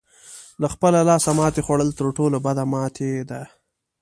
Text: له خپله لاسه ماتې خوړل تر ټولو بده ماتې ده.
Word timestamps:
له 0.61 0.67
خپله 0.73 0.99
لاسه 1.09 1.29
ماتې 1.39 1.61
خوړل 1.65 1.89
تر 1.99 2.05
ټولو 2.17 2.37
بده 2.45 2.63
ماتې 2.73 3.11
ده. 3.29 3.41